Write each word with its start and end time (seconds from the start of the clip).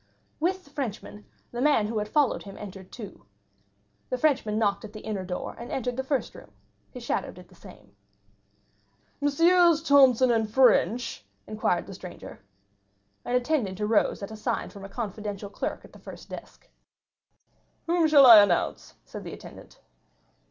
With 0.39 0.63
the 0.63 0.71
Frenchman, 0.71 1.25
the 1.51 1.61
man 1.61 1.85
who 1.85 1.99
had 1.99 2.07
followed 2.07 2.41
him 2.41 2.57
entered 2.57 2.91
too; 2.91 3.27
the 4.09 4.17
Frenchman 4.17 4.57
knocked 4.57 4.83
at 4.83 4.93
the 4.93 5.01
inner 5.01 5.23
door, 5.23 5.55
and 5.59 5.71
entered 5.71 5.95
the 5.95 6.03
first 6.03 6.33
room; 6.33 6.49
his 6.89 7.03
shadow 7.03 7.31
did 7.31 7.49
the 7.49 7.53
same. 7.53 7.95
"Messrs. 9.21 9.83
Thomson 9.83 10.47
& 10.47 10.47
French?" 10.47 11.23
inquired 11.45 11.85
the 11.85 11.93
stranger. 11.93 12.39
An 13.23 13.35
attendant 13.35 13.79
arose 13.79 14.23
at 14.23 14.31
a 14.31 14.35
sign 14.35 14.71
from 14.71 14.83
a 14.83 14.89
confidential 14.89 15.51
clerk 15.51 15.85
at 15.85 15.93
the 15.93 15.99
first 15.99 16.29
desk. 16.29 16.67
"Whom 17.85 18.07
shall 18.07 18.25
I 18.25 18.41
announce?" 18.41 18.95
said 19.05 19.23
the 19.23 19.33
attendant. 19.33 19.77